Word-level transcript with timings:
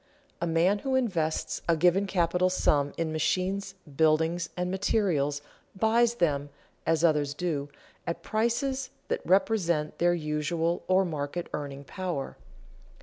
_A 0.41 0.47
man 0.47 0.79
who 0.79 0.95
invests 0.95 1.61
a 1.69 1.77
given 1.77 2.07
capital 2.07 2.49
sum 2.49 2.91
in 2.97 3.11
machines, 3.11 3.75
buildings, 3.95 4.49
and 4.57 4.71
materials 4.71 5.43
buys 5.75 6.15
them, 6.15 6.49
as 6.87 7.03
others 7.03 7.35
do, 7.35 7.69
at 8.07 8.23
prices 8.23 8.89
that 9.09 9.21
represent 9.23 9.99
their 9.99 10.15
usual, 10.15 10.81
or 10.87 11.05
market, 11.05 11.49
earning 11.53 11.83
power. 11.83 12.35